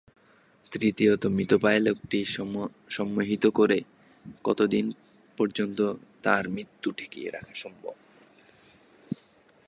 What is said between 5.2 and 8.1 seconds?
পর্যন্ত তার মৃত্যুকে ঠেকিয়ে রাখা সম্ভব?